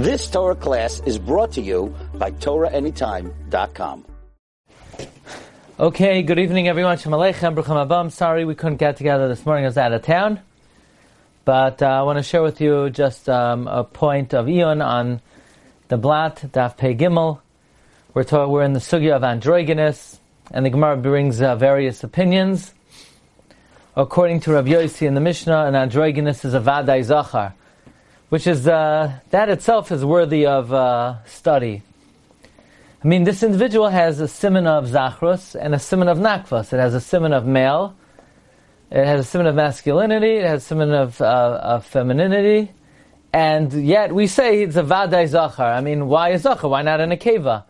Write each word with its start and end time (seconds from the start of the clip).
This 0.00 0.30
Torah 0.30 0.54
class 0.54 1.02
is 1.04 1.18
brought 1.18 1.52
to 1.52 1.60
you 1.60 1.94
by 2.14 2.30
TorahAnytime.com. 2.30 4.06
Okay, 5.78 6.22
good 6.22 6.38
evening 6.38 6.68
everyone. 6.68 6.96
Shalom 6.96 7.20
Aleichem, 7.20 7.54
Brucham 7.54 7.86
Abam. 7.86 8.10
Sorry 8.10 8.46
we 8.46 8.54
couldn't 8.54 8.78
get 8.78 8.96
together 8.96 9.28
this 9.28 9.44
morning. 9.44 9.66
I 9.66 9.68
was 9.68 9.76
out 9.76 9.92
of 9.92 10.02
town. 10.02 10.40
But 11.44 11.82
uh, 11.82 11.86
I 11.86 12.02
want 12.04 12.18
to 12.18 12.22
share 12.22 12.42
with 12.42 12.62
you 12.62 12.88
just 12.88 13.28
um, 13.28 13.68
a 13.68 13.84
point 13.84 14.32
of 14.32 14.48
Eon 14.48 14.80
on 14.80 15.20
the 15.88 15.98
Blat, 15.98 16.36
Daf 16.46 16.78
Pei 16.78 16.94
Gimel. 16.94 17.40
We're, 18.14 18.24
talk- 18.24 18.48
we're 18.48 18.62
in 18.62 18.72
the 18.72 18.80
Sugya 18.80 19.16
of 19.16 19.22
Androgynous, 19.22 20.18
and 20.50 20.64
the 20.64 20.70
Gemara 20.70 20.96
brings 20.96 21.42
uh, 21.42 21.56
various 21.56 22.02
opinions. 22.02 22.72
According 23.94 24.40
to 24.40 24.52
Rav 24.52 24.64
Yossi 24.64 25.06
in 25.06 25.12
the 25.12 25.20
Mishnah, 25.20 25.66
an 25.66 25.74
androgynous 25.74 26.46
is 26.46 26.54
a 26.54 26.60
Vadai 26.60 27.04
Zachar, 27.04 27.52
which 28.30 28.46
is, 28.46 28.66
uh, 28.66 29.12
that 29.30 29.48
itself 29.48 29.92
is 29.92 30.04
worthy 30.04 30.46
of 30.46 30.72
uh, 30.72 31.22
study. 31.24 31.82
I 33.02 33.08
mean, 33.08 33.24
this 33.24 33.42
individual 33.42 33.88
has 33.88 34.20
a 34.20 34.28
simon 34.28 34.66
of 34.66 34.86
Zachrus 34.86 35.54
and 35.54 35.74
a 35.74 35.78
simon 35.78 36.08
of 36.08 36.18
Nakvas. 36.18 36.72
It 36.72 36.78
has 36.78 36.94
a 36.94 37.00
simon 37.00 37.32
of 37.32 37.44
male, 37.44 37.96
it 38.90 39.04
has 39.04 39.20
a 39.20 39.24
simon 39.24 39.46
of 39.46 39.54
masculinity, 39.54 40.36
it 40.36 40.46
has 40.46 40.62
a 40.62 40.66
simon 40.66 40.92
of, 40.92 41.20
uh, 41.20 41.60
of 41.62 41.86
femininity, 41.86 42.70
and 43.32 43.72
yet 43.72 44.14
we 44.14 44.26
say 44.26 44.62
it's 44.62 44.76
a 44.76 44.82
Vadai 44.82 45.26
Zachar. 45.26 45.64
I 45.64 45.80
mean, 45.80 46.06
why 46.06 46.30
a 46.30 46.38
Zachar? 46.38 46.68
Why 46.68 46.82
not 46.82 47.00
an 47.00 47.10
Akeva? 47.10 47.64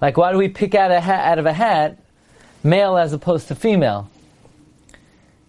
Like, 0.00 0.16
why 0.16 0.32
do 0.32 0.38
we 0.38 0.48
pick 0.48 0.74
out, 0.74 0.90
a 0.90 1.00
hat, 1.00 1.32
out 1.32 1.38
of 1.38 1.46
a 1.46 1.52
hat 1.52 1.98
male 2.62 2.96
as 2.96 3.12
opposed 3.12 3.48
to 3.48 3.54
female? 3.54 4.10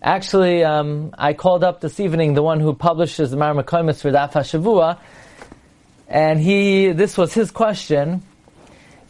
Actually, 0.01 0.63
um, 0.63 1.13
I 1.17 1.33
called 1.33 1.63
up 1.63 1.81
this 1.81 1.99
evening 1.99 2.35
the 2.35 2.43
one 2.43 2.59
who 2.59 2.73
publishes 2.73 3.31
the 3.31 3.37
Marmakoimis 3.37 4.01
for 4.01 4.11
Daf 4.11 4.33
HaShavua, 4.33 4.99
and 6.07 6.39
he, 6.39 6.91
this 6.91 7.17
was 7.17 7.33
his 7.33 7.49
question, 7.49 8.21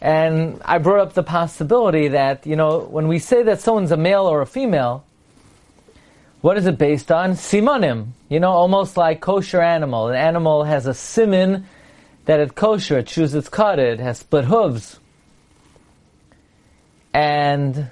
and 0.00 0.62
I 0.64 0.78
brought 0.78 1.00
up 1.00 1.12
the 1.12 1.22
possibility 1.22 2.08
that, 2.08 2.46
you 2.46 2.56
know, 2.56 2.80
when 2.80 3.06
we 3.06 3.18
say 3.18 3.42
that 3.42 3.60
someone's 3.60 3.92
a 3.92 3.96
male 3.96 4.24
or 4.24 4.40
a 4.40 4.46
female, 4.46 5.04
what 6.40 6.56
is 6.56 6.66
it 6.66 6.78
based 6.78 7.10
on? 7.10 7.32
Simonim. 7.32 8.08
You 8.28 8.40
know, 8.40 8.50
almost 8.50 8.96
like 8.96 9.20
kosher 9.20 9.60
animal. 9.60 10.08
An 10.08 10.14
animal 10.14 10.62
has 10.64 10.86
a 10.86 10.94
simon 10.94 11.66
that 12.26 12.40
it's 12.40 12.52
kosher, 12.52 12.98
it 12.98 13.08
chews 13.08 13.34
its 13.34 13.48
cud, 13.48 13.78
it 13.78 13.98
has 14.00 14.18
split 14.18 14.44
hooves. 14.44 15.00
And 17.12 17.90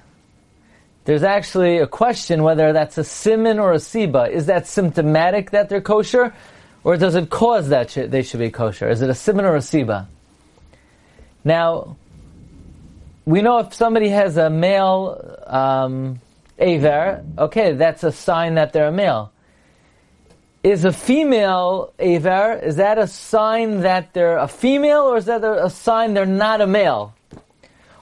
there's 1.07 1.23
actually 1.23 1.77
a 1.77 1.87
question 1.87 2.43
whether 2.43 2.73
that's 2.73 2.97
a 2.97 3.03
simon 3.05 3.59
or 3.59 3.71
a 3.71 3.77
siba. 3.77 4.29
Is 4.29 4.47
that 4.47 4.67
symptomatic 4.67 5.51
that 5.51 5.69
they're 5.69 5.79
kosher? 5.79 6.33
Or 6.83 6.97
does 6.97 7.15
it 7.15 7.29
cause 7.29 7.69
that 7.69 7.91
they 7.91 8.21
should 8.23 8.41
be 8.41 8.51
kosher? 8.51 8.89
Is 8.89 9.01
it 9.01 9.09
a 9.09 9.15
simon 9.15 9.45
or 9.45 9.55
a 9.55 9.59
siba? 9.59 10.07
Now, 11.45 11.95
we 13.23 13.41
know 13.41 13.59
if 13.59 13.73
somebody 13.73 14.09
has 14.09 14.35
a 14.35 14.49
male 14.49 15.37
um, 15.47 16.19
aver, 16.59 17.23
okay, 17.37 17.71
that's 17.71 18.03
a 18.03 18.11
sign 18.11 18.55
that 18.55 18.73
they're 18.73 18.89
a 18.89 18.91
male. 18.91 19.31
Is 20.61 20.83
a 20.83 20.91
female 20.91 21.93
aver, 21.99 22.59
is 22.61 22.75
that 22.75 22.97
a 22.97 23.07
sign 23.07 23.79
that 23.83 24.13
they're 24.13 24.39
a 24.39 24.49
female, 24.49 25.03
or 25.03 25.15
is 25.15 25.25
that 25.27 25.41
a 25.45 25.69
sign 25.69 26.15
they're 26.15 26.25
not 26.25 26.59
a 26.59 26.67
male? 26.67 27.13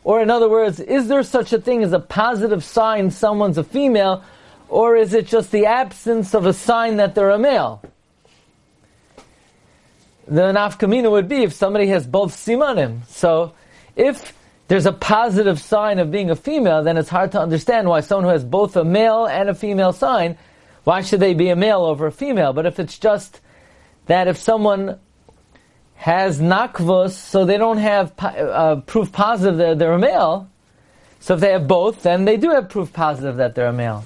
Or 0.06 0.22
in 0.22 0.30
other 0.30 0.48
words, 0.48 0.80
is 0.80 1.08
there 1.08 1.24
such 1.24 1.52
a 1.52 1.60
thing 1.60 1.82
as 1.82 1.92
a 1.92 2.00
positive 2.00 2.64
sign 2.64 3.10
someone's 3.10 3.58
a 3.58 3.64
female, 3.64 4.24
or 4.70 4.96
is 4.96 5.16
it 5.16 5.26
just 5.26 5.52
the 5.52 5.66
absence 5.66 6.36
of 6.36 6.46
a 6.46 6.54
sign 6.54 6.98
that 6.98 7.16
they're 7.16 7.32
a 7.32 7.40
male? 7.40 7.82
The 10.28 10.54
nafkamina 10.54 11.10
would 11.10 11.28
be 11.28 11.42
if 11.42 11.54
somebody 11.54 11.88
has 11.88 12.06
both 12.06 12.36
simanim. 12.36 13.08
So, 13.08 13.54
if 13.96 14.38
there's 14.68 14.86
a 14.86 14.92
positive 14.92 15.60
sign 15.60 15.98
of 15.98 16.12
being 16.12 16.30
a 16.30 16.36
female, 16.36 16.84
then 16.84 16.98
it's 16.98 17.10
hard 17.10 17.32
to 17.32 17.42
understand 17.42 17.90
why 17.90 18.02
someone 18.02 18.26
who 18.26 18.32
has 18.32 18.44
both 18.44 18.76
a 18.76 18.84
male 18.84 19.26
and 19.26 19.50
a 19.50 19.56
female 19.56 19.92
sign, 19.92 20.38
why 20.84 21.02
should 21.02 21.20
they 21.20 21.34
be 21.34 21.50
a 21.50 21.56
male 21.56 21.82
over 21.82 22.06
a 22.06 22.12
female? 22.12 22.54
But 22.54 22.68
if 22.68 22.80
it's 22.80 23.00
just 23.00 23.42
that 24.06 24.28
if 24.28 24.38
someone 24.38 25.00
has 25.96 26.40
nakvos, 26.40 27.12
so 27.12 27.46
they 27.46 27.58
don't 27.58 27.78
have 27.78 28.14
uh, 28.20 28.78
proof 28.86 29.12
positive 29.12 29.58
that 29.58 29.80
they're 29.80 29.94
a 29.94 30.00
male, 30.00 30.50
so 31.20 31.34
if 31.34 31.40
they 31.40 31.52
have 31.52 31.68
both, 31.68 32.04
then 32.04 32.26
they 32.26 32.38
do 32.38 32.52
have 32.52 32.70
proof 32.70 32.94
positive 32.94 33.38
that 33.38 33.56
they're 33.56 33.68
a 33.68 33.74
male. 33.74 34.06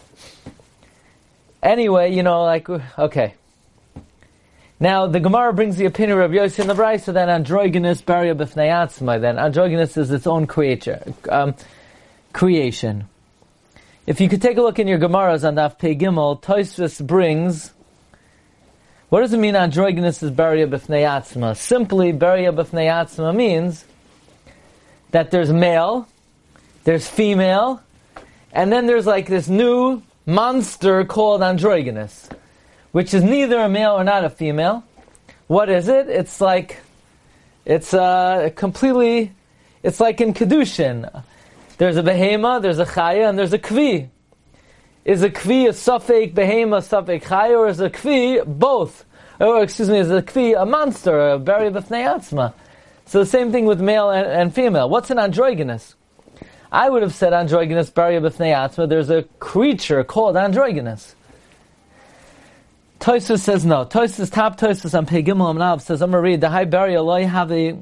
Anyway, 1.61 2.13
you 2.13 2.23
know, 2.23 2.43
like, 2.43 2.69
okay. 2.69 3.33
Now, 4.79 5.07
the 5.07 5.19
Gemara 5.19 5.53
brings 5.53 5.75
the 5.75 5.85
opinion 5.85 6.21
of 6.21 6.31
Yossi 6.31 6.59
in 6.59 6.67
the 6.67 6.73
Brisa 6.73 7.13
that 7.13 7.27
androgynous 7.27 8.01
baria 8.01 8.33
b'fnei 8.33 9.19
Then 9.19 9.37
androgynous 9.37 9.97
is 9.97 10.09
its 10.09 10.25
own 10.25 10.47
creature, 10.47 11.03
um, 11.27 11.53
creation. 12.31 13.09
If 14.07 14.21
you 14.21 14.29
could 14.29 14.41
take 14.41 14.57
a 14.57 14.61
look 14.61 14.79
in 14.79 14.87
your 14.87 14.97
Gemaras 14.97 15.45
on 15.45 15.55
Daf 15.55 15.77
Pei 15.77 15.95
Gimel, 15.95 16.41
Toisvis 16.41 17.05
brings. 17.05 17.73
What 19.09 19.21
does 19.21 19.33
it 19.33 19.39
mean 19.39 19.55
androgynous 19.55 20.21
is 20.21 20.31
baria 20.31 20.69
b'fnei 20.69 21.55
Simply, 21.55 22.13
baria 22.13 22.53
b'fnei 22.53 23.35
means 23.35 23.85
that 25.11 25.31
there's 25.31 25.51
male, 25.51 26.07
there's 26.83 27.07
female, 27.07 27.81
and 28.51 28.71
then 28.71 28.85
there's 28.85 29.07
like 29.07 29.27
this 29.27 29.47
new 29.47 30.03
monster 30.25 31.03
called 31.05 31.41
androgynous 31.41 32.29
which 32.91 33.13
is 33.13 33.23
neither 33.23 33.59
a 33.59 33.69
male 33.69 33.91
or 33.91 34.03
not 34.03 34.23
a 34.23 34.29
female. 34.29 34.83
What 35.47 35.69
is 35.69 35.87
it? 35.87 36.09
It's 36.09 36.41
like, 36.41 36.81
it's 37.65 37.93
uh, 37.93 38.49
completely, 38.55 39.31
it's 39.83 39.99
like 39.99 40.21
in 40.21 40.33
Kedushin. 40.33 41.23
There's 41.77 41.97
a 41.97 42.03
behema, 42.03 42.61
there's 42.61 42.79
a 42.79 42.85
chaya, 42.85 43.29
and 43.29 43.37
there's 43.37 43.53
a 43.53 43.59
kvi. 43.59 44.09
Is 45.09 45.23
a 45.23 45.29
kvi 45.31 45.67
a 45.67 45.73
suffix 45.73 46.31
behema, 46.35 46.83
suffix 46.83 47.25
chaya, 47.25 47.57
or 47.57 47.67
is 47.67 47.79
a 47.79 47.89
kvi 47.89 48.45
both? 48.45 49.05
Or, 49.39 49.63
excuse 49.63 49.89
me, 49.89 49.97
is 49.97 50.11
a 50.11 50.21
kvi 50.21 50.55
a 50.55 50.67
monster, 50.67 51.31
a 51.31 51.39
bari 51.39 51.71
b'fnei 51.71 52.53
So 53.07 53.17
the 53.17 53.25
same 53.25 53.51
thing 53.51 53.65
with 53.65 53.81
male 53.81 54.11
and, 54.11 54.27
and, 54.27 54.53
female. 54.53 54.87
What's 54.87 55.09
an 55.09 55.17
androgynous? 55.17 55.95
I 56.71 56.91
would 56.91 57.01
have 57.01 57.15
said 57.15 57.33
androgynous 57.33 57.89
bari 57.89 58.17
b'fnei 58.17 58.87
There's 58.87 59.09
a 59.09 59.23
creature 59.39 60.03
called 60.03 60.37
androgynous. 60.37 61.15
Toysus 62.99 63.39
says 63.39 63.65
no. 63.65 63.85
Toysus 63.85 64.31
top 64.31 64.59
Toysus 64.59 64.95
on 64.95 65.07
Pegimel 65.07 65.55
Amnav 65.55 65.81
says 65.81 66.03
I'm 66.03 66.11
gonna 66.11 66.21
read 66.21 66.39
the 66.39 66.51
high 66.51 66.65
burial 66.65 67.05
loy 67.05 67.25
have 67.25 67.51
a 67.51 67.75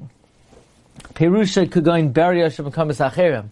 Perusha 1.14 1.68
Kugoin 1.68 2.14
burial 2.14 2.48
Shemakamis 2.48 3.06
Acherim. 3.06 3.50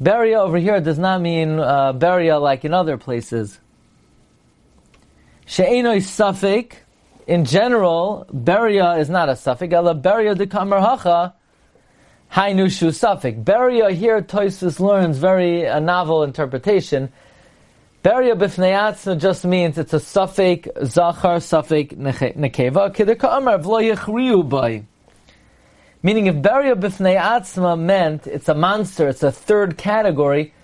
Burial 0.00 0.42
over 0.42 0.58
here 0.58 0.80
does 0.80 0.98
not 0.98 1.20
mean 1.20 1.58
uh, 1.58 1.92
burial 1.92 2.40
like 2.40 2.64
in 2.64 2.72
other 2.72 2.96
places. 2.96 3.58
She'enoi 5.46 5.98
suffik, 5.98 6.74
in 7.26 7.44
general, 7.44 8.26
beria 8.32 8.98
is 8.98 9.10
not 9.10 9.28
a 9.28 9.36
suffix. 9.36 9.72
Ela 9.72 9.94
beria 9.94 10.36
de 10.36 10.46
kamar 10.46 10.80
hacha, 10.80 11.34
hainu 12.32 12.70
shu 12.70 12.92
suffix. 12.92 13.38
Beria 13.38 13.90
here, 13.90 14.22
Toysus 14.22 14.78
learns 14.78 15.18
very 15.18 15.64
a 15.64 15.80
novel 15.80 16.22
interpretation 16.22 17.10
Beria 18.04 18.38
b'fnei 18.38 19.18
just 19.18 19.44
means 19.44 19.76
it's 19.76 19.92
a 19.92 19.98
suffix 19.98 20.68
zachar, 20.84 21.40
suffix 21.40 21.92
nekeva. 21.94 22.94
Kedeka 22.94 23.38
amar 23.38 23.58
v'lo 23.58 23.92
yechriu. 23.92 24.84
Meaning, 26.02 26.26
if 26.26 26.36
beria 26.36 26.74
b'fnei 26.74 27.78
meant 27.78 28.26
it's 28.26 28.48
a 28.48 28.54
monster, 28.54 29.08
it's 29.08 29.22
a 29.22 29.32
third 29.32 29.76
category, 29.76 30.54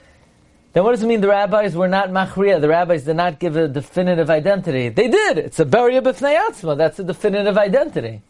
then 0.72 0.84
what 0.84 0.92
does 0.92 1.02
it 1.02 1.06
mean 1.06 1.20
the 1.20 1.28
rabbis 1.28 1.76
were 1.76 1.88
not 1.88 2.10
machriya? 2.10 2.60
The 2.60 2.68
rabbis 2.68 3.04
did 3.04 3.16
not 3.16 3.38
give 3.38 3.56
a 3.56 3.68
definitive 3.68 4.30
identity. 4.30 4.88
They 4.88 5.08
did. 5.08 5.38
It's 5.38 5.60
a 5.60 5.64
beria 5.64 6.02
b'fnei 6.02 6.76
That's 6.76 6.98
a 6.98 7.04
definitive 7.04 7.56
identity. 7.56 8.22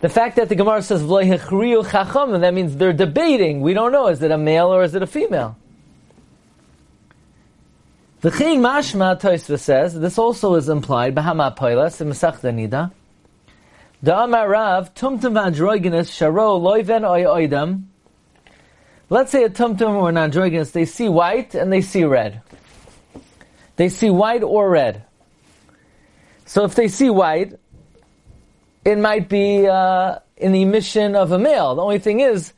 The 0.00 0.08
fact 0.08 0.36
that 0.36 0.50
the 0.50 0.54
Gemara 0.54 0.82
says 0.82 1.02
v'lo 1.02 1.24
yechriu 1.24 1.90
chacham, 1.90 2.38
that 2.40 2.52
means 2.52 2.76
they're 2.76 2.92
debating. 2.92 3.62
We 3.62 3.72
don't 3.72 3.92
know. 3.92 4.08
Is 4.08 4.22
it 4.22 4.30
a 4.30 4.38
male 4.38 4.68
or 4.68 4.82
is 4.82 4.94
it 4.94 5.02
a 5.02 5.06
female? 5.06 5.56
The 8.20 8.30
Chin 8.30 8.60
Mashma 8.60 9.20
Toisva 9.20 9.58
says 9.58 10.00
this 10.00 10.16
also 10.16 10.54
is 10.54 10.70
implied 10.70 11.14
Bahama 11.14 11.54
Poilas 11.58 12.00
in 12.00 12.08
Masach 12.08 12.40
Nida. 12.40 12.90
Da'amar 14.04 14.50
Rav 14.50 14.92
Tumtum 14.92 15.42
Androgynous 15.42 16.10
Sharo 16.10 16.60
Loiven 16.60 17.08
Oy. 17.08 17.80
Let's 19.08 19.32
say 19.32 19.44
a 19.44 19.48
Tumtum 19.48 19.94
or 19.94 20.10
an 20.10 20.18
androgynous, 20.18 20.72
they 20.72 20.84
see 20.84 21.08
white 21.08 21.54
and 21.54 21.72
they 21.72 21.80
see 21.80 22.04
red. 22.04 22.42
They 23.76 23.88
see 23.88 24.10
white 24.10 24.42
or 24.42 24.68
red. 24.68 25.04
So 26.44 26.64
if 26.64 26.74
they 26.74 26.88
see 26.88 27.08
white, 27.08 27.58
it 28.84 28.98
might 28.98 29.30
be 29.30 29.66
uh, 29.66 30.18
in 30.36 30.52
the 30.52 30.60
emission 30.60 31.16
of 31.16 31.32
a 31.32 31.38
male. 31.38 31.74
The 31.74 31.82
only 31.82 31.98
thing 31.98 32.20
is, 32.20 32.52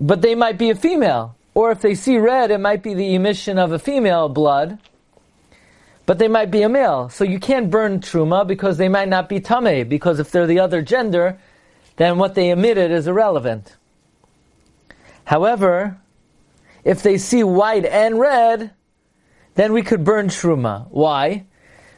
but 0.00 0.20
they 0.20 0.34
might 0.34 0.58
be 0.58 0.70
a 0.70 0.74
female. 0.74 1.36
Or 1.54 1.70
if 1.70 1.80
they 1.80 1.94
see 1.94 2.18
red, 2.18 2.50
it 2.50 2.58
might 2.58 2.82
be 2.82 2.94
the 2.94 3.14
emission 3.14 3.56
of 3.56 3.70
a 3.70 3.78
female 3.78 4.28
blood. 4.28 4.78
But 6.08 6.18
they 6.18 6.26
might 6.26 6.50
be 6.50 6.62
a 6.62 6.70
male. 6.70 7.10
So 7.10 7.22
you 7.22 7.38
can't 7.38 7.70
burn 7.70 8.00
truma 8.00 8.46
because 8.46 8.78
they 8.78 8.88
might 8.88 9.10
not 9.10 9.28
be 9.28 9.40
tame. 9.40 9.86
Because 9.86 10.18
if 10.18 10.30
they're 10.30 10.46
the 10.46 10.58
other 10.58 10.80
gender, 10.80 11.38
then 11.96 12.16
what 12.16 12.34
they 12.34 12.48
emitted 12.48 12.90
is 12.90 13.06
irrelevant. 13.06 13.76
However, 15.24 15.98
if 16.82 17.02
they 17.02 17.18
see 17.18 17.44
white 17.44 17.84
and 17.84 18.18
red, 18.18 18.70
then 19.54 19.74
we 19.74 19.82
could 19.82 20.02
burn 20.02 20.28
truma. 20.28 20.86
Why? 20.88 21.44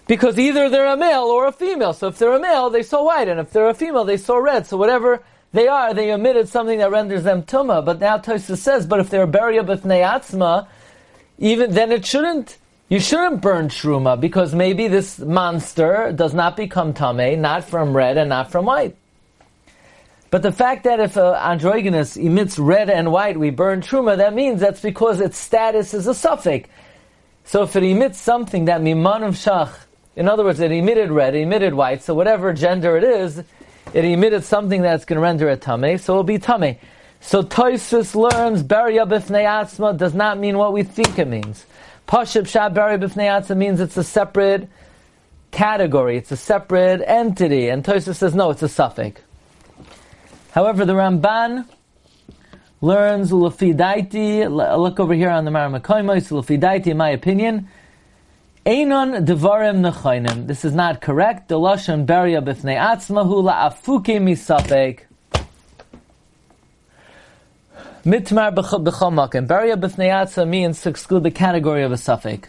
Because 0.08 0.40
either 0.40 0.68
they're 0.68 0.92
a 0.92 0.96
male 0.96 1.26
or 1.26 1.46
a 1.46 1.52
female. 1.52 1.92
So 1.92 2.08
if 2.08 2.18
they're 2.18 2.32
a 2.32 2.40
male, 2.40 2.68
they 2.68 2.82
saw 2.82 3.04
white, 3.04 3.28
and 3.28 3.38
if 3.38 3.52
they're 3.52 3.68
a 3.68 3.74
female, 3.74 4.04
they 4.04 4.16
saw 4.16 4.38
red. 4.38 4.66
So 4.66 4.76
whatever 4.76 5.22
they 5.52 5.68
are, 5.68 5.94
they 5.94 6.10
emitted 6.10 6.48
something 6.48 6.80
that 6.80 6.90
renders 6.90 7.22
them 7.22 7.44
tuma. 7.44 7.84
But 7.84 8.00
now 8.00 8.18
Tosa 8.18 8.56
says, 8.56 8.88
but 8.88 8.98
if 8.98 9.08
they're 9.08 9.28
beria 9.28 9.64
b'fnei 9.64 10.66
even 11.38 11.74
then 11.74 11.92
it 11.92 12.04
shouldn't. 12.04 12.58
You 12.90 12.98
shouldn't 12.98 13.40
burn 13.40 13.68
truma 13.68 14.20
because 14.20 14.52
maybe 14.52 14.88
this 14.88 15.20
monster 15.20 16.10
does 16.12 16.34
not 16.34 16.56
become 16.56 16.92
tame, 16.92 17.40
not 17.40 17.62
from 17.62 17.96
red 17.96 18.18
and 18.18 18.28
not 18.28 18.50
from 18.50 18.64
white. 18.66 18.96
But 20.30 20.42
the 20.42 20.50
fact 20.50 20.82
that 20.84 20.98
if 20.98 21.16
an 21.16 21.36
androgynous 21.36 22.16
emits 22.16 22.58
red 22.58 22.90
and 22.90 23.12
white, 23.12 23.38
we 23.38 23.50
burn 23.50 23.80
truma, 23.80 24.16
that 24.16 24.34
means 24.34 24.60
that's 24.60 24.80
because 24.80 25.20
its 25.20 25.38
status 25.38 25.94
is 25.94 26.08
a 26.08 26.14
suffix. 26.14 26.68
So 27.44 27.62
if 27.62 27.76
it 27.76 27.84
emits 27.84 28.18
something 28.18 28.64
that 28.64 28.80
miman 28.80 29.22
of 29.22 29.36
shach, 29.36 29.70
in 30.16 30.28
other 30.28 30.42
words, 30.42 30.58
it 30.58 30.72
emitted 30.72 31.12
red, 31.12 31.36
it 31.36 31.42
emitted 31.42 31.74
white, 31.74 32.02
so 32.02 32.12
whatever 32.12 32.52
gender 32.52 32.96
it 32.96 33.04
is, 33.04 33.44
it 33.94 34.04
emitted 34.04 34.42
something 34.42 34.82
that's 34.82 35.04
going 35.04 35.16
to 35.16 35.22
render 35.22 35.48
it 35.48 35.62
tame, 35.62 35.96
so 35.96 36.14
it'll 36.14 36.24
be 36.24 36.38
tame. 36.38 36.76
So 37.20 37.44
Toisus 37.44 38.16
learns 38.16 38.64
b'fnei 38.64 39.44
atzma 39.44 39.96
does 39.96 40.12
not 40.12 40.40
mean 40.40 40.58
what 40.58 40.72
we 40.72 40.82
think 40.82 41.20
it 41.20 41.28
means. 41.28 41.66
Pashib 42.10 42.42
Shab 42.42 42.74
Beria 42.74 42.98
b'fnei 42.98 43.30
atzma 43.30 43.56
means 43.56 43.78
it's 43.78 43.96
a 43.96 44.02
separate 44.02 44.68
category, 45.52 46.16
it's 46.16 46.32
a 46.32 46.36
separate 46.36 47.00
entity, 47.06 47.68
and 47.68 47.84
Toisus 47.84 48.16
says 48.16 48.34
no, 48.34 48.50
it's 48.50 48.64
a 48.64 48.68
suffix. 48.68 49.20
However, 50.50 50.84
the 50.84 50.94
Ramban 50.94 51.68
learns 52.80 53.30
Lufidaiti, 53.30 54.50
look 54.50 54.98
over 54.98 55.14
here 55.14 55.30
on 55.30 55.44
the 55.44 55.52
Maramakoimos, 55.52 56.32
Lufidaiti, 56.32 56.88
in 56.88 56.96
my 56.96 57.10
opinion, 57.10 57.68
Einon 58.66 59.24
devarim 59.24 59.88
nechainim. 59.88 60.48
This 60.48 60.64
is 60.64 60.74
not 60.74 61.00
correct. 61.00 61.46
The 61.46 61.60
lashon 61.60 62.06
beria 62.06 62.42
b'fnei 62.42 62.76
atzmahu 62.76 63.44
la'afuke 63.44 64.20
misapek. 64.20 65.02
Mitmar 68.04 68.54
b'chol 68.54 69.12
makim. 69.12 69.46
Beria 69.46 69.76
b'fnei 69.76 70.08
atzma 70.08 70.48
means 70.48 70.80
to 70.82 70.88
exclude 70.88 71.22
the 71.22 71.30
category 71.30 71.82
of 71.82 71.92
a 71.92 71.98
suffix. 71.98 72.48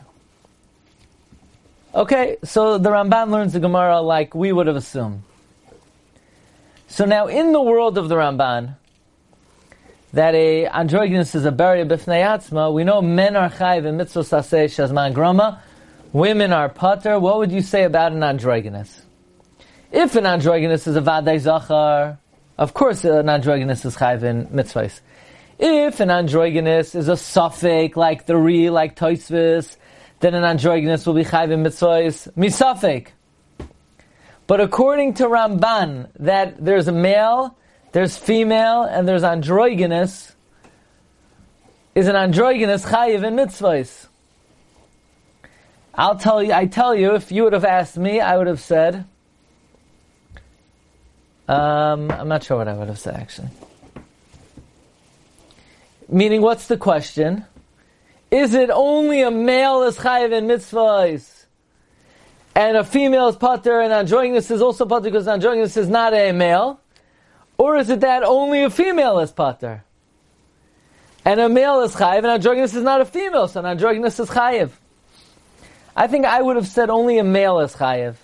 Okay, 1.93 2.37
so 2.43 2.77
the 2.77 2.89
Ramban 2.89 3.31
learns 3.31 3.51
the 3.51 3.59
Gemara 3.59 3.99
like 3.99 4.33
we 4.33 4.53
would 4.53 4.67
have 4.67 4.77
assumed. 4.77 5.23
So 6.87 7.03
now, 7.03 7.27
in 7.27 7.51
the 7.51 7.61
world 7.61 7.97
of 7.97 8.07
the 8.07 8.15
Ramban, 8.15 8.75
that 10.13 10.35
a 10.35 10.67
androgynous 10.67 11.35
is 11.35 11.45
a 11.45 11.51
beria 11.51 11.85
b'fnei 11.85 12.73
we 12.73 12.85
know 12.85 13.01
men 13.01 13.35
are 13.35 13.49
chayv 13.49 13.85
in 13.85 13.97
mitzvah 13.97 14.21
saseh 14.21 14.65
shazman 14.65 15.13
grama, 15.13 15.61
women 16.13 16.53
are 16.53 16.69
pater. 16.69 17.19
What 17.19 17.39
would 17.39 17.51
you 17.51 17.61
say 17.61 17.83
about 17.83 18.13
an 18.13 18.23
androgynous? 18.23 19.01
If 19.91 20.15
an 20.15 20.25
androgynous 20.25 20.87
is 20.87 20.95
a 20.95 21.01
vaday 21.01 21.39
zachar, 21.39 22.17
of 22.57 22.73
course 22.73 23.03
an 23.03 23.27
androgynous 23.27 23.83
is 23.83 23.97
chayv 23.97 24.23
in 24.23 24.47
mitzvahs. 24.47 25.01
If 25.63 25.99
an 25.99 26.09
androgynous 26.09 26.95
is 26.95 27.07
a 27.07 27.15
suffix 27.15 27.95
like 27.95 28.25
the 28.25 28.35
re, 28.35 28.71
like 28.71 28.95
toisvis, 28.95 29.77
then 30.19 30.33
an 30.33 30.43
androgynous 30.43 31.05
will 31.05 31.13
be 31.13 31.23
chayv 31.23 31.51
in 31.51 31.61
mitzvahs 31.61 32.33
misafik. 32.33 33.09
But 34.47 34.59
according 34.59 35.13
to 35.15 35.25
Ramban, 35.25 36.09
that 36.19 36.65
there's 36.65 36.87
a 36.87 36.91
male, 36.91 37.55
there's 37.91 38.17
female, 38.17 38.81
and 38.83 39.07
there's 39.07 39.23
androgynous, 39.23 40.35
is 41.93 42.07
an 42.07 42.15
androgynous 42.15 42.83
chayiv 42.83 43.23
in 43.23 43.35
mitzvahs. 43.35 44.07
I'll 45.93 46.17
tell 46.17 46.41
you, 46.41 46.53
I 46.53 46.65
tell 46.65 46.95
you, 46.95 47.13
if 47.13 47.31
you 47.31 47.43
would 47.43 47.53
have 47.53 47.65
asked 47.65 47.97
me, 47.97 48.19
I 48.19 48.35
would 48.35 48.47
have 48.47 48.61
said, 48.61 49.05
um, 51.47 52.09
I'm 52.09 52.27
not 52.27 52.43
sure 52.43 52.57
what 52.57 52.67
I 52.67 52.73
would 52.73 52.87
have 52.87 52.97
said 52.97 53.15
actually. 53.15 53.49
Meaning, 56.11 56.41
what's 56.41 56.67
the 56.67 56.77
question? 56.77 57.45
Is 58.29 58.53
it 58.53 58.69
only 58.69 59.21
a 59.21 59.31
male 59.31 59.83
is 59.83 59.97
chayiv 59.97 60.31
in 60.31 60.45
mitzvahs? 60.47 61.41
and 62.55 62.75
a 62.77 62.83
female 62.83 63.29
is 63.29 63.35
pater, 63.35 63.79
and 63.79 63.93
androgynous 63.93 64.51
is 64.51 64.61
also 64.61 64.85
pater 64.85 65.03
because 65.03 65.27
androgynous 65.27 65.77
is 65.77 65.87
not 65.87 66.13
a 66.13 66.31
male? 66.31 66.79
Or 67.57 67.77
is 67.77 67.89
it 67.89 68.01
that 68.01 68.23
only 68.23 68.63
a 68.63 68.69
female 68.69 69.19
is 69.19 69.31
pater? 69.31 69.83
And 71.23 71.39
a 71.39 71.47
male 71.47 71.81
is 71.81 71.95
chayiv, 71.95 72.17
and 72.17 72.27
androgynous 72.27 72.73
is 72.73 72.83
not 72.83 72.99
a 72.99 73.05
female, 73.05 73.47
so 73.47 73.63
androgynous 73.65 74.19
is 74.19 74.29
chayiv. 74.29 74.71
I 75.95 76.07
think 76.07 76.25
I 76.25 76.41
would 76.41 76.55
have 76.55 76.67
said 76.67 76.89
only 76.89 77.19
a 77.19 77.23
male 77.23 77.59
is 77.59 77.75
chayiv, 77.75 78.15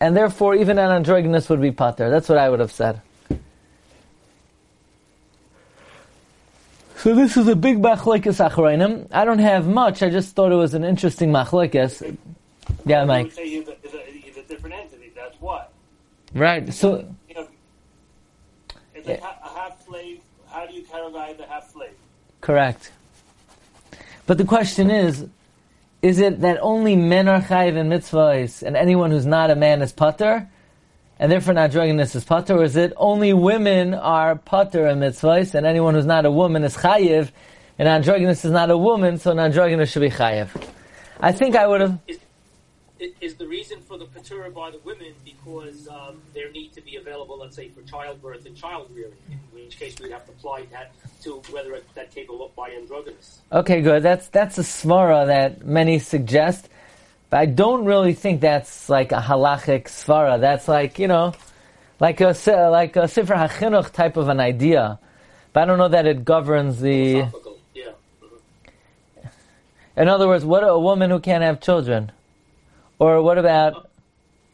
and 0.00 0.16
therefore 0.16 0.54
even 0.54 0.78
an 0.78 0.90
androgynous 0.90 1.48
would 1.50 1.60
be 1.60 1.72
pater. 1.72 2.10
That's 2.10 2.28
what 2.28 2.38
I 2.38 2.48
would 2.48 2.60
have 2.60 2.72
said. 2.72 3.02
So 7.04 7.14
this 7.14 7.36
is 7.36 7.48
a 7.48 7.54
big 7.54 7.82
machlekes 7.82 8.40
achrayim. 8.40 9.08
I 9.12 9.26
don't 9.26 9.38
have 9.38 9.66
much. 9.66 10.02
I 10.02 10.08
just 10.08 10.34
thought 10.34 10.52
it 10.52 10.54
was 10.54 10.72
an 10.72 10.84
interesting 10.84 11.30
machlekes. 11.30 12.16
Yeah, 12.86 13.04
Mike. 13.04 13.30
say 13.30 13.62
different 14.48 14.74
entity. 14.74 15.12
That's 15.14 15.38
what. 15.38 15.70
Right. 16.32 16.72
So. 16.72 17.06
You 17.28 17.34
know, 17.34 17.48
it's 18.94 19.06
yeah. 19.06 19.16
a, 19.16 19.46
a 19.46 19.54
half 19.54 19.84
slave. 19.84 20.20
How 20.48 20.64
do 20.64 20.72
you 20.72 20.82
categorize 20.84 21.38
a 21.40 21.46
half 21.46 21.70
slave? 21.70 21.92
Correct. 22.40 22.90
But 24.24 24.38
the 24.38 24.46
question 24.46 24.90
is, 24.90 25.26
is 26.00 26.20
it 26.20 26.40
that 26.40 26.56
only 26.62 26.96
men 26.96 27.28
are 27.28 27.42
chayiv 27.42 27.76
in 27.76 27.90
mitzvahs 27.90 28.62
and 28.62 28.78
anyone 28.78 29.10
who's 29.10 29.26
not 29.26 29.50
a 29.50 29.54
man 29.54 29.82
is 29.82 29.92
pater, 29.92 30.48
and 31.24 31.32
therefore 31.32 31.54
not 31.54 31.70
drugging 31.70 31.98
is 32.00 32.22
pater, 32.22 32.58
or 32.58 32.64
is 32.64 32.76
it 32.76 32.92
only 32.98 33.32
women 33.32 33.94
are 33.94 34.36
pater 34.36 34.86
in 34.88 34.98
mitzvahs 34.98 35.54
and 35.54 35.64
anyone 35.64 35.94
who's 35.94 36.04
not 36.04 36.26
a 36.26 36.30
woman 36.30 36.62
is 36.64 36.76
chayiv, 36.76 37.30
and 37.78 37.88
androgynous 37.88 38.44
is 38.44 38.50
not 38.50 38.70
a 38.70 38.76
woman, 38.76 39.16
so 39.16 39.30
an 39.30 39.38
androgynous 39.38 39.90
should 39.90 40.02
be 40.02 40.10
chayiv? 40.10 40.50
I 41.20 41.32
think 41.32 41.56
I 41.56 41.66
would 41.66 41.80
have 41.80 41.98
is 43.22 43.36
the 43.36 43.46
reason 43.46 43.80
for 43.80 43.96
the 43.96 44.04
patura 44.04 44.52
by 44.52 44.70
the 44.70 44.78
women 44.84 45.14
because 45.24 45.88
um, 45.88 46.20
there 46.34 46.50
need 46.52 46.74
to 46.74 46.82
be 46.82 46.96
available, 46.96 47.38
let's 47.38 47.56
say, 47.56 47.68
for 47.68 47.80
childbirth 47.82 48.44
and 48.44 48.54
child 48.54 48.90
rearing, 48.94 49.12
in 49.30 49.38
which 49.52 49.78
case 49.78 49.96
we'd 50.00 50.12
have 50.12 50.26
to 50.26 50.32
apply 50.32 50.66
that 50.72 50.92
to 51.22 51.42
whether 51.50 51.80
that 51.94 52.14
came 52.14 52.26
up 52.30 52.54
by 52.54 52.68
androgynous. 52.70 53.40
Okay, 53.50 53.80
good. 53.80 54.02
That's 54.02 54.28
that's 54.28 54.58
a 54.58 54.62
svara 54.62 55.26
that 55.26 55.64
many 55.64 55.98
suggest, 55.98 56.68
but 57.34 57.40
I 57.40 57.46
don't 57.46 57.84
really 57.84 58.12
think 58.12 58.40
that's 58.40 58.88
like 58.88 59.10
a 59.10 59.18
halachic 59.18 59.86
svara. 59.86 60.40
That's 60.40 60.68
like 60.68 61.00
you 61.00 61.08
know, 61.08 61.34
like 61.98 62.20
a 62.20 62.32
like 62.70 62.94
a 62.94 63.08
sefer 63.08 63.34
hachinuch 63.34 63.90
type 63.90 64.16
of 64.16 64.28
an 64.28 64.38
idea, 64.38 65.00
but 65.52 65.64
I 65.64 65.66
don't 65.66 65.78
know 65.78 65.88
that 65.88 66.06
it 66.06 66.24
governs 66.24 66.78
the. 66.78 67.28
Yeah. 67.74 67.90
Mm-hmm. 68.22 69.28
In 69.96 70.06
other 70.06 70.28
words, 70.28 70.44
what 70.44 70.62
a 70.62 70.78
woman 70.78 71.10
who 71.10 71.18
can't 71.18 71.42
have 71.42 71.60
children. 71.60 72.12
Or 73.00 73.20
what 73.20 73.36
about 73.36 73.90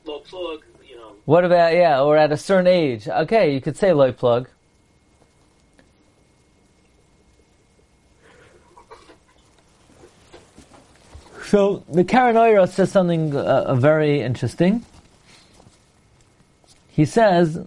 low 0.06 0.20
plug? 0.20 0.64
You 0.88 0.96
know. 0.96 1.12
What 1.26 1.44
about 1.44 1.74
yeah? 1.74 2.00
Or 2.00 2.16
at 2.16 2.32
a 2.32 2.38
certain 2.38 2.66
age? 2.66 3.06
Okay, 3.06 3.52
you 3.52 3.60
could 3.60 3.76
say 3.76 3.92
low 3.92 4.10
plug. 4.10 4.48
So 11.50 11.82
the 11.88 12.04
Karanoira 12.04 12.68
says 12.68 12.92
something 12.92 13.34
uh, 13.34 13.74
very 13.74 14.20
interesting. 14.20 14.84
He 16.90 17.04
says, 17.04 17.58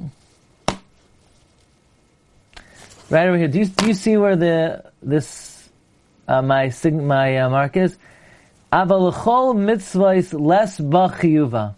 right 3.10 3.28
over 3.28 3.38
here. 3.38 3.50
Do 3.50 3.60
you, 3.60 3.66
do 3.66 3.88
you 3.88 3.94
see 3.94 4.16
where 4.16 4.38
the 4.38 4.90
this 5.02 5.68
uh, 6.30 6.42
my 6.42 6.72
my 6.86 7.38
uh, 7.40 7.50
mark 7.50 7.76
is? 7.76 7.98
Avalachol 8.72 9.54
mitzvahs 9.58 10.32
less 10.32 10.80
bachiyuva. 10.80 11.76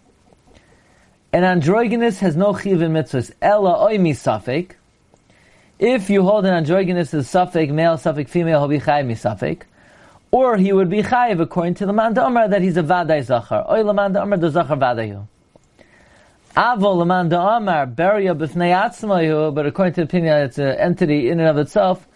An 1.32 1.42
androgynous 1.42 2.20
has 2.20 2.36
no 2.36 2.56
chiv 2.56 2.82
in 2.82 2.92
mitzvahs. 2.92 3.32
Ella 3.42 3.90
oimi 3.90 4.12
safek. 4.12 4.76
If 5.80 6.08
you 6.08 6.22
hold 6.22 6.46
an 6.46 6.54
androgynous 6.54 7.12
as 7.14 7.26
safek, 7.26 7.70
male, 7.70 7.96
safek, 7.96 8.28
female, 8.28 8.68
chayiv 8.68 9.06
misafek. 9.08 9.62
Or 10.36 10.58
he 10.58 10.70
would 10.70 10.90
be 10.90 11.02
chayiv 11.02 11.40
according 11.40 11.76
to 11.76 11.86
the 11.86 11.94
man 11.94 12.14
Amar 12.18 12.46
that 12.46 12.60
he's 12.60 12.76
a 12.76 12.82
vaday 12.82 13.24
zachar. 13.24 13.64
Oy 13.70 13.82
man 13.90 14.14
Amar 14.14 14.36
the 14.36 14.50
zachar 14.50 14.76
vadayu. 14.76 15.26
Avo 16.54 16.94
leman 16.94 17.32
Amar 17.32 17.86
beria 17.86 18.36
b'fnei 18.36 18.70
atzmayu, 18.84 19.54
but 19.54 19.64
according 19.64 19.94
to 19.94 20.02
the 20.02 20.04
opinion, 20.04 20.36
it's 20.42 20.58
an 20.58 20.76
entity 20.76 21.30
in 21.30 21.40
and 21.40 21.48
of 21.48 21.56
itself. 21.56 22.06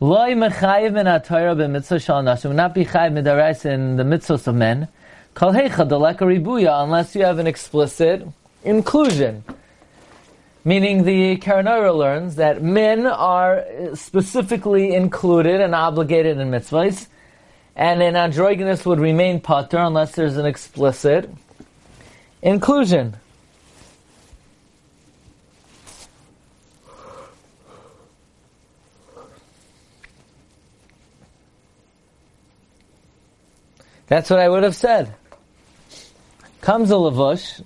Loi 0.00 0.30
mechayiv 0.30 0.96
in 0.96 1.04
Torah 1.20 1.54
b'mitzvah 1.54 2.02
shal 2.02 2.22
nashim. 2.22 2.44
Will 2.44 2.54
not 2.54 2.72
be 2.72 2.86
chayiv 2.86 3.12
midaraisa 3.12 3.66
in 3.66 3.96
the 3.98 4.02
mitzvahs 4.02 4.46
of 4.46 4.54
men. 4.54 4.88
Kal 5.34 5.52
heicha 5.52 5.86
deleka 5.86 6.20
ribuya, 6.20 6.82
unless 6.82 7.14
you 7.14 7.22
have 7.22 7.38
an 7.38 7.46
explicit 7.46 8.26
inclusion. 8.64 9.44
Meaning 10.64 11.04
the 11.04 11.36
Karanara 11.36 11.94
learns 11.94 12.36
that 12.36 12.62
men 12.62 13.04
are 13.04 13.62
specifically 13.92 14.94
included 14.94 15.60
and 15.60 15.74
obligated 15.74 16.38
in 16.38 16.50
mitzvahs, 16.50 17.08
and 17.74 18.02
an 18.02 18.16
androgynous 18.16 18.84
would 18.84 19.00
remain 19.00 19.40
pater 19.40 19.78
unless 19.78 20.14
there's 20.14 20.36
an 20.36 20.46
explicit 20.46 21.30
inclusion. 22.42 23.16
That's 34.08 34.28
what 34.28 34.40
I 34.40 34.48
would 34.48 34.62
have 34.62 34.76
said. 34.76 35.14
Comes 36.60 36.90
a 36.90 36.94
lavush, 36.94 37.64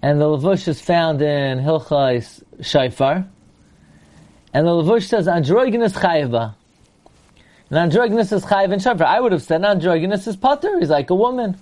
and 0.00 0.18
the 0.18 0.24
lavush 0.24 0.66
is 0.68 0.80
found 0.80 1.20
in 1.20 1.58
Hilchais 1.58 2.42
Shaifar, 2.60 3.28
and 4.54 4.66
the 4.66 4.70
lavush 4.70 5.08
says 5.08 5.28
androgynous 5.28 5.92
chayva. 5.92 6.54
And 7.70 7.78
androgynous 7.78 8.30
is 8.32 8.44
chayiv 8.44 8.72
and 8.72 8.80
Shaifar. 8.80 9.06
I 9.06 9.20
would 9.20 9.32
have 9.32 9.42
said 9.42 9.64
androgynous 9.64 10.26
is 10.26 10.36
potter. 10.36 10.78
He's 10.78 10.90
like 10.90 11.10
a 11.10 11.14
woman. 11.14 11.56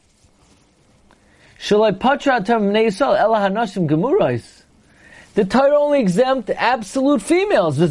The 5.35 5.45
Torah 5.45 5.79
only 5.79 6.01
exempt 6.01 6.51
absolute 6.51 7.23
females. 7.23 7.81
Uh. 7.81 7.91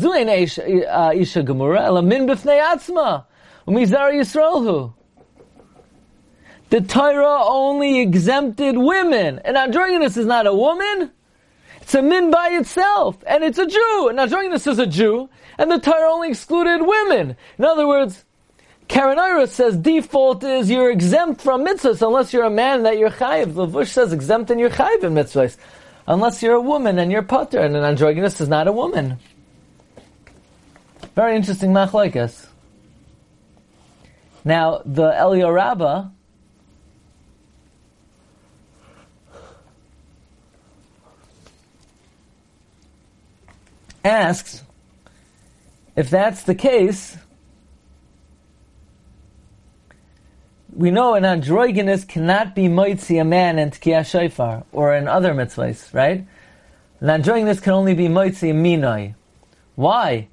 The 6.70 6.82
Torah 6.82 7.44
only 7.44 8.00
exempted 8.02 8.78
women. 8.78 9.40
And 9.46 9.58
androgynous 9.58 10.18
is 10.18 10.26
not 10.26 10.48
a 10.48 10.54
woman. 10.54 11.12
It's 11.86 11.94
a 11.94 12.02
min 12.02 12.32
by 12.32 12.50
itself. 12.54 13.24
And 13.28 13.44
it's 13.44 13.60
a 13.60 13.68
Jew. 13.68 14.08
And 14.10 14.20
androgynous 14.20 14.66
is 14.66 14.80
a 14.80 14.88
Jew. 14.88 15.30
And 15.60 15.70
the 15.70 15.78
Torah 15.78 16.12
only 16.12 16.30
excluded 16.30 16.82
women. 16.82 17.38
In 17.60 17.64
other 17.64 17.88
words, 17.88 18.26
Karen 18.88 19.46
says 19.46 19.78
default 19.78 20.44
is 20.44 20.68
you're 20.68 20.90
exempt 20.90 21.42
from 21.42 21.64
mitzvahs 21.64 22.02
unless 22.02 22.34
you're 22.34 22.46
a 22.46 22.50
man 22.50 22.82
that 22.84 22.98
you're 22.98 23.12
chayiv. 23.12 23.54
The 23.54 23.68
Vush 23.68 23.90
says 23.90 24.14
exempt 24.14 24.50
and 24.50 24.60
you're 24.60 24.72
chayiv 24.72 25.04
in 25.04 25.14
mitzvahs 25.14 25.58
unless 26.08 26.42
you're 26.42 26.56
a 26.56 26.62
woman 26.62 26.98
and 26.98 27.12
you're 27.12 27.22
potter, 27.22 27.60
and 27.60 27.76
an 27.76 27.84
androgynous 27.84 28.42
is 28.42 28.50
not 28.50 28.68
a 28.68 28.72
woman. 28.72 29.20
Very 31.14 31.36
interesting 31.36 31.72
machlekes. 31.72 32.48
Now, 34.44 34.82
the 34.86 35.16
Elio 35.16 35.50
asks, 44.06 44.64
if 45.96 46.10
that's 46.10 46.44
the 46.44 46.56
case, 46.56 47.18
we 50.74 50.92
know 50.92 51.16
an 51.16 51.26
androgynous 51.26 52.04
cannot 52.04 52.54
be 52.54 52.64
moitzi 52.64 53.20
a 53.20 53.24
man 53.24 53.58
in 53.58 53.72
Tkiyah 53.72 54.06
Shofar, 54.06 54.64
or 54.72 54.94
in 54.94 55.08
other 55.08 55.34
mitzvahs, 55.34 55.94
right? 55.94 56.26
An 57.00 57.10
androgynous 57.10 57.60
can 57.60 57.74
only 57.74 57.94
be 57.94 58.08
moitzi 58.08 58.54
minoi. 58.54 59.16
Why? 59.76 60.28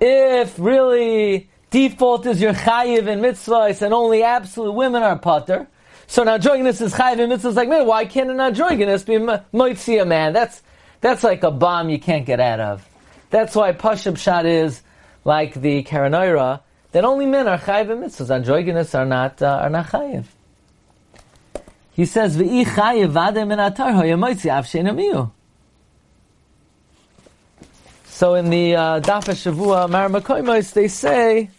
If 0.00 0.58
really 0.58 1.48
default 1.70 2.26
is 2.26 2.40
your 2.40 2.52
chayiv 2.52 3.06
in 3.06 3.20
mitzvahs 3.20 3.80
and 3.82 3.94
only 3.94 4.22
absolute 4.22 4.72
women 4.72 5.02
are 5.02 5.18
potter, 5.18 5.68
so 6.08 6.22
an 6.22 6.28
androgynous 6.28 6.80
is 6.80 6.94
chayiv 6.94 7.18
in 7.20 7.30
mitzvahs 7.30 7.54
like 7.54 7.68
man, 7.68 7.86
why 7.86 8.04
can't 8.04 8.30
an 8.30 8.40
androgynous 8.40 9.04
be 9.04 9.14
moitzi 9.14 10.02
a 10.02 10.04
man? 10.04 10.32
That's, 10.32 10.62
that's 11.00 11.22
like 11.22 11.44
a 11.44 11.50
bomb 11.50 11.90
you 11.90 12.00
can't 12.00 12.26
get 12.26 12.40
out 12.40 12.60
of. 12.60 12.88
That's 13.36 13.54
why 13.54 13.72
Pashab 13.72 14.16
Shad 14.16 14.46
is 14.46 14.80
like 15.22 15.52
the 15.52 15.82
Karanoira, 15.82 16.60
that 16.92 17.04
only 17.04 17.26
men 17.26 17.46
are 17.46 17.58
chayiv 17.58 17.90
in 17.90 17.98
mitzvahs. 17.98 18.30
Androgynous 18.34 18.94
are 18.94 19.04
not 19.04 19.42
uh, 19.42 19.58
are 19.60 19.68
not 19.68 19.88
chayiv. 19.88 20.24
He 21.92 22.06
says, 22.06 22.38
"V'i 22.38 22.64
chayiv 22.64 23.12
vadem 23.12 23.52
in 23.52 23.58
atar 23.58 23.92
hoyamoitzi 23.92 24.50
av 24.50 25.30
So 28.06 28.36
in 28.36 28.48
the 28.48 28.74
uh, 28.74 29.00
Daf 29.00 29.24
Shavua 29.26 29.90
Mar 29.90 30.62
they 30.62 30.88
say, 30.88 31.50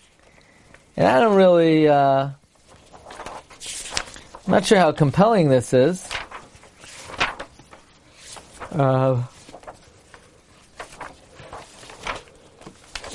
and 0.95 1.07
I 1.07 1.19
don't 1.19 1.35
really, 1.35 1.87
uh, 1.87 2.29
I'm 4.47 4.51
not 4.51 4.65
sure 4.65 4.79
how 4.79 4.91
compelling 4.93 5.49
this 5.49 5.73
is. 5.73 6.09
Uh, 8.71 9.21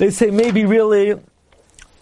they 0.03 0.09
say 0.09 0.31
maybe 0.31 0.65
really 0.65 1.17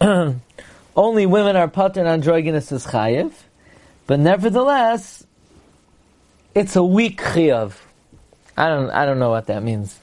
only 0.00 1.26
women 1.26 1.54
are 1.54 1.68
pater 1.68 2.04
androgynous 2.04 2.72
is 2.72 2.84
chayiv, 2.84 3.32
but 4.08 4.18
nevertheless, 4.18 5.24
it's 6.52 6.74
a 6.74 6.82
weak 6.82 7.22
chayiv. 7.22 7.74
I 8.56 8.66
don't, 8.70 8.90
I 8.90 9.06
don't 9.06 9.20
know 9.20 9.30
what 9.30 9.46
that 9.46 9.62
means. 9.62 10.00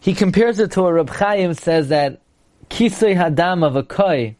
He 0.00 0.14
compares 0.14 0.58
it 0.58 0.72
to 0.72 0.86
a 0.86 0.92
Reb 0.92 1.10
Chaim 1.10 1.54
says 1.54 1.90
that 1.90 2.20
kisei 2.68 3.14
hadam 3.14 3.64
of 3.64 3.76
a 3.76 3.84
koi, 3.84 4.34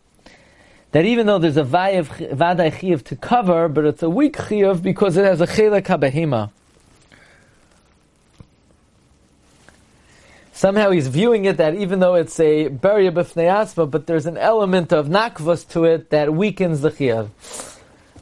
that 0.93 1.05
even 1.05 1.27
though 1.27 1.39
there's 1.39 1.57
a 1.57 1.65
vaday 1.65 2.73
chiyuv 2.73 3.05
to 3.05 3.17
cover, 3.17 3.69
but 3.69 3.85
it's 3.85 4.03
a 4.03 4.11
weak 4.11 4.37
chiyuv 4.37 4.83
because 4.83 5.17
it 5.17 5.25
has 5.25 5.41
a 5.41 5.47
chelek 5.47 5.85
habehima. 5.87 6.51
Somehow 10.53 10.91
he's 10.91 11.09
viewing 11.09 11.47
it 11.47 11.57
that 11.57 11.75
even 11.75 12.01
though 12.01 12.17
it's 12.17 12.39
a 12.39 12.69
beria 12.69 13.11
b'fnei 13.11 13.91
but 13.91 14.07
there's 14.07 14.27
an 14.27 14.37
element 14.37 14.93
of 14.93 15.07
nakvus 15.07 15.67
to 15.71 15.85
it 15.85 16.11
that 16.11 16.35
weakens 16.35 16.83
the 16.83 16.91
chiyuv. 16.91 17.31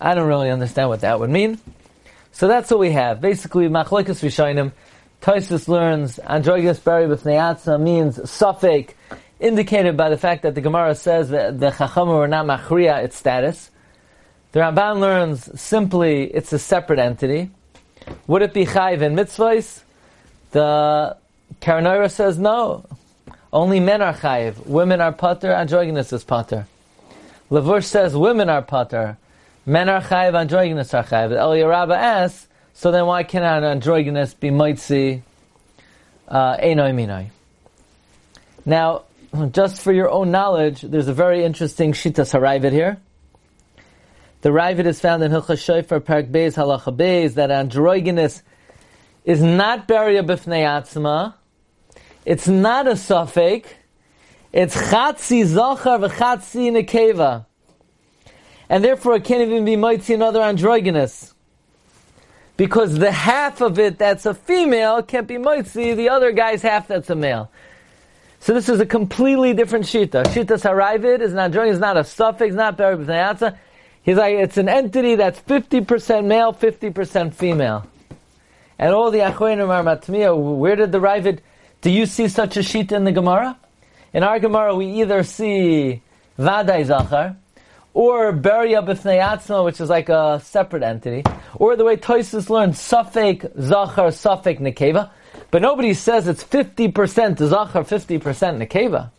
I 0.01 0.15
don't 0.15 0.29
really 0.29 0.51
understand 0.51 0.89
what 0.89 1.01
that 1.01 1.19
would 1.19 1.31
mean. 1.31 1.59
So 2.31 2.47
that's 2.47 2.71
what 2.71 2.79
we 2.79 2.93
have. 2.93 3.21
Basically, 3.21 3.69
machlekes 3.69 4.23
rishonim. 4.23 4.71
Toisus 5.21 5.67
learns 5.67 6.21
androgynous 6.21 6.79
beria 6.79 7.09
b'fnei 7.09 7.81
means 7.81 8.31
suffix 8.31 8.95
indicated 9.41 9.97
by 9.97 10.09
the 10.09 10.19
fact 10.19 10.43
that 10.43 10.55
the 10.55 10.61
Gemara 10.61 10.95
says 10.95 11.31
that 11.31 11.61
the 11.61 11.71
Chacham 11.71 12.09
were 12.09 12.29
not 12.29 12.47
machriya 12.47 13.03
its 13.05 13.17
status. 13.17 13.71
The 14.53 14.61
Ramban 14.61 15.01
learns 15.01 15.61
simply 15.61 16.25
it's 16.25 16.53
a 16.53 16.59
separate 16.59 16.99
entity. 16.99 17.51
Would 18.27 18.43
it 18.43 18.55
be 18.55 18.65
chayiv 18.65 19.03
in 19.03 19.15
mitzvahs? 19.15 19.83
The 20.51 21.17
Karanora 21.61 22.11
says 22.11 22.39
no. 22.39 22.85
Only 23.53 23.81
men 23.81 24.03
are 24.03 24.15
chayiv. 24.15 24.67
Women 24.67 25.01
are 25.01 25.13
pater. 25.13 25.53
Androgynous 25.53 26.13
is 26.13 26.25
pater. 26.25 26.67
Lavush 27.51 27.85
says 27.85 28.17
women 28.17 28.49
are 28.49 28.63
pater. 28.63 29.19
Men 29.67 29.89
are 29.89 30.01
chayiv. 30.01 30.35
Androgynous 30.35 30.93
are 30.95 31.05
chayiv. 31.05 31.37
El 31.37 31.53
Yerabba 31.53 31.97
asks, 31.97 32.47
so 32.75 32.91
then 32.91 33.07
why 33.07 33.23
cannot 33.23 33.63
an 33.63 33.71
androgynous 33.71 34.35
be 34.35 34.51
mitzi 34.51 35.23
uh, 36.29 36.57
enoi 36.57 36.93
minoi? 36.95 37.27
Now, 38.65 39.05
just 39.51 39.81
for 39.81 39.93
your 39.93 40.11
own 40.11 40.31
knowledge, 40.31 40.83
there's 40.83 41.09
a 41.09 41.13
very 41.13 41.45
interesting 41.45 41.93
Shitas 41.93 42.33
Haravid 42.33 42.73
here. 42.73 42.99
The 44.41 44.51
Ravid 44.51 44.87
is 44.87 45.01
found 45.01 45.23
in 45.23 45.33
Hilchah 45.33 45.59
Shofar 45.59 46.01
Parak 46.01 46.31
Beis 46.31 46.55
Halacha 46.55 46.97
Beis 46.97 47.35
that 47.35 47.51
androgynous 47.51 48.43
is 49.25 49.43
not 49.43 49.89
Beria 49.89 50.25
B'fnei 50.25 50.65
Atzma. 50.65 51.35
It's 52.25 52.47
not 52.47 52.87
a 52.87 52.97
suffix. 52.97 53.69
It's 54.53 54.77
Chatzi 54.77 55.45
Zachar 55.45 55.99
v'Chatzi 55.99 56.71
Nekeva. 56.71 57.47
And 58.69 58.85
therefore 58.85 59.17
it 59.17 59.25
can't 59.25 59.43
even 59.43 59.65
be 59.65 59.77
Moitzi 59.77 60.15
another 60.15 60.41
androgynous. 60.41 61.35
Because 62.57 62.99
the 62.99 63.13
half 63.13 63.61
of 63.61 63.79
it 63.79 63.99
that's 63.99 64.25
a 64.25 64.35
female 64.35 65.03
can't 65.03 65.27
be 65.27 65.37
Moitzi, 65.37 65.97
the 65.97 66.09
other 66.11 66.33
guy's 66.33 66.63
half 66.63 66.89
that's 66.89 67.11
a 67.11 67.15
male. 67.15 67.51
So 68.41 68.55
this 68.55 68.69
is 68.69 68.81
a 68.81 68.87
completely 68.87 69.53
different 69.53 69.85
shita. 69.85 70.25
Shita 70.25 70.59
Saravid 70.59 71.21
is 71.21 71.33
not 71.33 71.51
joining, 71.51 71.73
is 71.73 71.79
not 71.79 71.97
a 71.97 72.05
suffix, 72.05 72.55
not 72.55 72.79
Beribnayatza. 72.79 73.59
He's 74.03 74.17
like, 74.17 74.35
it's 74.37 74.57
an 74.57 74.69
entity 74.69 75.17
that's 75.17 75.41
50% 75.41 76.25
male, 76.25 76.53
50% 76.53 77.35
female. 77.35 77.87
And 78.79 78.95
all 78.95 79.11
the 79.11 79.19
Achronim 79.19 79.69
are 79.69 79.83
Matmiya, 79.83 80.59
where 80.59 80.77
did 80.77 80.93
the 80.93 81.01
Ravid, 81.01 81.41
do 81.81 81.91
you 81.91 82.07
see 82.07 82.29
such 82.29 82.57
a 82.57 82.61
shita 82.61 82.93
in 82.93 83.05
the 83.05 83.13
Gemara? 83.13 83.59
In 84.13 84.23
our 84.23 84.39
Gemara, 84.39 84.75
we 84.75 84.87
either 85.03 85.23
see 85.25 86.01
Vadai 86.39 86.85
Zachar, 86.85 87.37
or 87.93 88.33
Beria 88.33 88.87
B'fnei 88.87 89.65
which 89.65 89.81
is 89.81 89.91
like 89.91 90.09
a 90.09 90.41
separate 90.45 90.85
entity. 90.85 91.25
or 91.57 91.77
the 91.77 91.85
way 91.85 91.97
Toisus 91.97 92.49
learned 92.49 92.75
Safek 92.75 93.61
Zachar 93.61 94.09
Safek 94.09 94.61
Nekeva, 94.61 95.11
but 95.51 95.63
nobody 95.63 95.95
says 95.95 96.29
it's 96.29 96.45
50% 96.45 97.39
Zachar, 97.39 97.83
50% 97.83 98.21
Nekeva. 98.21 99.11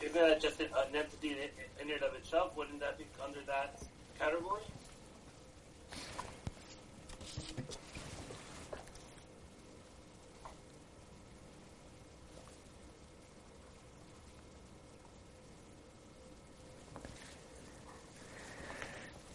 Isn't 0.00 0.14
that 0.14 0.40
just 0.40 0.60
an, 0.60 0.68
an 0.76 0.94
entity 0.94 1.30
in, 1.30 1.86
in 1.86 1.94
and 1.94 2.02
of 2.02 2.14
itself? 2.14 2.56
Wouldn't 2.56 2.80
that 2.80 2.98
be 2.98 3.04
under 3.24 3.40
that 3.46 3.82
category? 4.18 4.60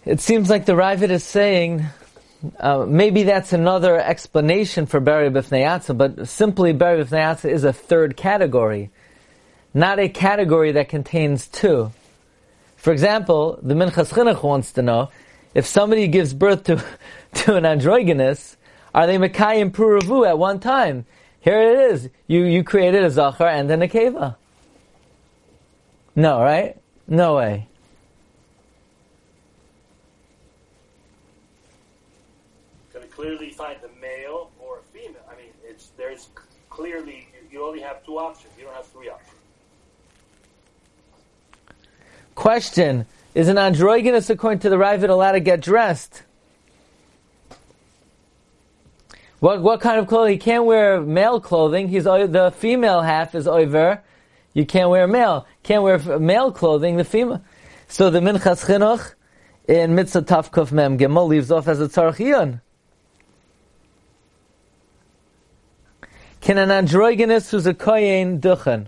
It 0.05 0.21
seems 0.21 0.49
like 0.49 0.65
the 0.65 0.71
Ravid 0.71 1.09
is 1.09 1.25
saying, 1.25 1.85
uh, 2.59 2.85
maybe 2.87 3.23
that's 3.23 3.53
another 3.53 3.99
explanation 3.99 4.85
for 4.85 4.99
Bari 4.99 5.29
B'fnei 5.29 5.97
but 5.97 6.27
simply 6.27 6.73
Bari 6.73 7.03
B'fnei 7.03 7.45
is 7.45 7.63
a 7.63 7.73
third 7.73 8.15
category, 8.15 8.89
not 9.73 9.99
a 9.99 10.09
category 10.09 10.71
that 10.73 10.89
contains 10.89 11.47
two. 11.47 11.91
For 12.75 12.93
example, 12.93 13.59
the 13.61 13.73
Minchas 13.73 14.13
Chinuch 14.13 14.43
wants 14.43 14.71
to 14.73 14.81
know, 14.81 15.09
if 15.53 15.65
somebody 15.65 16.07
gives 16.07 16.33
birth 16.33 16.63
to, 16.65 16.83
to 17.33 17.55
an 17.55 17.65
androgynous, 17.65 18.55
are 18.93 19.07
they 19.07 19.17
Mekayim 19.17 19.71
Puravu 19.71 20.27
at 20.27 20.37
one 20.37 20.59
time? 20.59 21.05
Here 21.39 21.59
it 21.59 21.91
is. 21.91 22.09
You, 22.27 22.45
you 22.45 22.63
created 22.63 23.03
a 23.03 23.09
Zachar 23.09 23.47
and 23.47 23.71
a 23.71 23.87
Keva. 23.87 24.35
No, 26.15 26.41
right? 26.41 26.77
No 27.07 27.35
way. 27.35 27.67
Clearly 33.17 33.49
find 33.49 33.79
a 33.83 33.99
male 33.99 34.51
or 34.59 34.77
a 34.77 34.83
female. 34.93 35.25
I 35.31 35.35
mean, 35.35 35.51
it's 35.63 35.87
there's 35.97 36.29
clearly 36.69 37.27
you 37.51 37.65
only 37.65 37.81
have 37.81 38.05
two 38.05 38.19
options. 38.19 38.53
You 38.57 38.65
don't 38.65 38.75
have 38.75 38.85
three 38.85 39.09
options. 39.09 39.33
Question: 42.35 43.07
Is 43.33 43.47
an 43.47 43.57
androgynous, 43.57 44.29
according 44.29 44.59
to 44.59 44.69
the 44.69 44.75
Ravid, 44.75 45.09
allowed 45.09 45.31
to 45.31 45.39
get 45.39 45.61
dressed? 45.61 46.21
What 49.39 49.63
what 49.63 49.81
kind 49.81 49.99
of 49.99 50.05
clothing? 50.05 50.33
He 50.33 50.37
can't 50.37 50.65
wear 50.65 51.01
male 51.01 51.41
clothing. 51.41 51.87
He's 51.87 52.05
uh, 52.05 52.27
the 52.27 52.51
female 52.51 53.01
half 53.01 53.33
is 53.33 53.47
over. 53.47 54.03
You 54.53 54.65
can't 54.67 54.91
wear 54.91 55.07
male. 55.07 55.47
Can't 55.63 55.81
wear 55.81 55.97
male 56.19 56.51
clothing. 56.51 56.97
The 56.97 57.03
female. 57.03 57.41
So 57.87 58.11
the 58.11 58.19
Minchas 58.19 58.63
Chinuch 58.67 59.15
in 59.67 59.95
Mitzvah 59.95 60.21
Tavkuf 60.21 60.71
Mem 60.71 60.99
Gimel 60.99 61.27
leaves 61.27 61.51
off 61.51 61.67
as 61.67 61.81
a 61.81 61.87
tzarchion. 61.87 62.61
Can 66.47 66.57
an 66.57 66.71
androgynous 66.71 67.51
who's 67.51 67.65
a 67.65 67.73
kohen 67.73 68.39
duchen? 68.39 68.87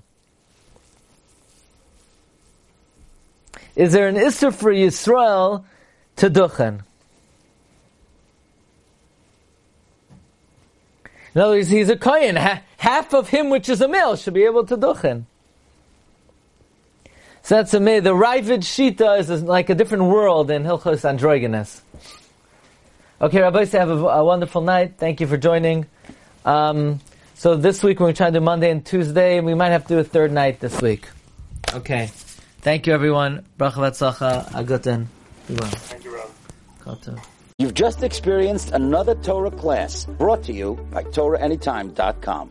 Is 3.75 3.91
there 3.91 4.07
an 4.07 4.15
issur 4.15 4.53
for 4.53 4.71
Yisrael 4.71 5.65
to 6.15 6.29
duchen? 6.29 6.83
In 11.35 11.41
other 11.41 11.57
words, 11.57 11.67
he's 11.67 11.89
a 11.89 11.97
kohen. 11.97 12.37
Half 12.77 13.13
of 13.13 13.27
him, 13.27 13.49
which 13.49 13.67
is 13.67 13.81
a 13.81 13.89
male, 13.89 14.15
should 14.15 14.35
be 14.35 14.45
able 14.45 14.65
to 14.65 14.77
duchen. 14.77 15.25
So 17.43 17.55
that's 17.55 17.73
a 17.73 17.79
The 17.79 18.13
Ravid 18.13 18.59
Shita 18.59 19.19
is 19.19 19.43
like 19.43 19.69
a 19.69 19.75
different 19.75 20.05
world 20.05 20.49
in 20.49 20.63
Hilchos 20.63 21.03
Androgynous. 21.03 21.81
Okay, 23.19 23.41
Rabbi, 23.41 23.65
have 23.65 23.89
a, 23.89 23.95
a, 23.95 24.23
wonderful 24.23 24.61
night. 24.61 24.93
Thank 24.97 25.19
you 25.19 25.27
for 25.27 25.35
joining. 25.35 25.87
Um, 26.45 27.01
so 27.39 27.55
this 27.55 27.81
week 27.81 28.01
we're 28.01 28.11
trying 28.11 28.33
to 28.33 28.39
do 28.39 28.43
Monday 28.43 28.69
and 28.69 28.85
Tuesday, 28.85 29.37
and 29.37 29.45
we 29.47 29.53
might 29.53 29.69
have 29.69 29.83
to 29.87 29.95
do 29.95 29.99
a 29.99 30.03
third 30.03 30.31
night 30.33 30.59
this 30.59 30.81
week. 30.81 31.07
Okay. 31.73 32.11
Thank 32.59 32.85
you, 32.85 32.93
everyone. 32.93 33.45
Bracha 33.57 33.79
v'atzlacha. 33.79 34.51
Aguten. 34.51 35.07
Thank 35.47 36.03
you, 36.03 36.15
Rob. 36.15 36.29
You've 37.57 37.73
just 37.73 38.03
experienced 38.03 38.71
another 38.71 39.15
Torah 39.15 39.51
class 39.51 40.03
brought 40.03 40.43
to 40.43 40.53
you 40.53 40.75
by 40.91 41.03
TorahAnytime.com. 41.03 42.47